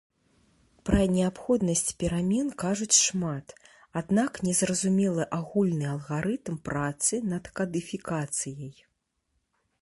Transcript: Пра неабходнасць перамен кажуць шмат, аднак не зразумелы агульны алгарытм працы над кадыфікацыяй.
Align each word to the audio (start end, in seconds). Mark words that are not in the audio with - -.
Пра 0.89 1.01
неабходнасць 1.15 1.91
перамен 2.03 2.47
кажуць 2.63 2.95
шмат, 3.07 3.53
аднак 4.01 4.39
не 4.47 4.53
зразумелы 4.61 5.23
агульны 5.39 5.85
алгарытм 5.93 6.55
працы 6.71 7.21
над 7.35 7.43
кадыфікацыяй. 7.61 8.75